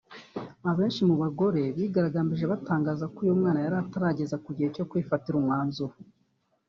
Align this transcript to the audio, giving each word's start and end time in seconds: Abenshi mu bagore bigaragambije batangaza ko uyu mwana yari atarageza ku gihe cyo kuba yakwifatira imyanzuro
Abenshi 0.71 1.01
mu 1.09 1.15
bagore 1.23 1.61
bigaragambije 1.77 2.45
batangaza 2.51 3.05
ko 3.13 3.17
uyu 3.23 3.37
mwana 3.39 3.59
yari 3.65 3.75
atarageza 3.83 4.35
ku 4.43 4.49
gihe 4.57 4.69
cyo 4.75 4.83
kuba 4.85 4.97
yakwifatira 5.01 5.35
imyanzuro 5.41 5.93